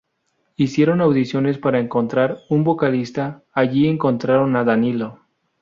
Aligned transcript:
Hicieron 0.55 0.99
audiciones 1.01 1.59
para 1.59 1.77
encontrar 1.79 2.39
un 2.49 2.63
vocalista, 2.63 3.43
allí 3.53 3.87
encontraron 3.87 4.55
a 4.55 4.63
Danilo. 4.63 5.19